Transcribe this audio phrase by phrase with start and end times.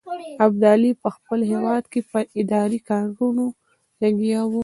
[0.45, 3.45] ابدالي په خپل هیواد کې په اداري کارونو
[4.01, 4.59] لګیا وو.